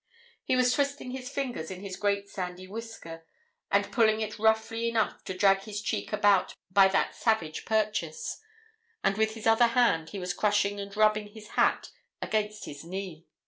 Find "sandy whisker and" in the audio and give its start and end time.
2.27-3.91